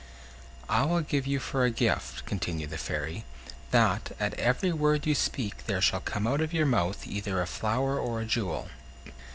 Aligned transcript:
"I 0.67 0.83
will 0.85 1.01
give 1.01 1.27
you 1.27 1.37
for 1.37 1.63
a 1.63 1.69
gift," 1.69 2.25
continued 2.25 2.71
the 2.71 2.79
Fairy, 2.79 3.23
"that, 3.69 4.13
at 4.19 4.33
every 4.33 4.71
word 4.73 5.05
you 5.05 5.13
speak, 5.13 5.67
there 5.67 5.79
shall 5.79 5.99
come 6.01 6.25
out 6.25 6.41
of 6.41 6.53
your 6.53 6.65
mouth 6.65 7.05
either 7.05 7.39
a 7.39 7.45
flower 7.45 7.99
or 7.99 8.19
a 8.19 8.25
jewel." 8.25 8.69